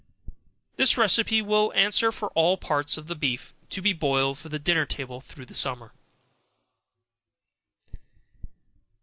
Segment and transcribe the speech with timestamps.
[0.77, 4.57] This receipt will answer for all parts of the beef, to be boiled for the
[4.57, 5.93] dinner table through the summer.